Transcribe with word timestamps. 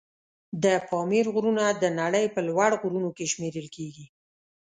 د 0.63 0.65
پامیر 0.89 1.25
غرونه 1.35 1.65
د 1.81 1.83
نړۍ 1.99 2.25
په 2.35 2.39
لوړ 2.47 2.71
غرونو 2.81 3.09
کې 3.17 3.25
شمېرل 3.33 3.67
کېږي. 3.75 4.05